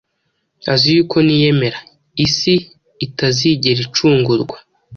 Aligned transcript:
azi 0.73 0.89
yuko 0.95 1.15
niyemera, 1.25 1.79
isi 2.25 2.55
itazigera 3.05 3.79
icungurwa. 3.87 4.57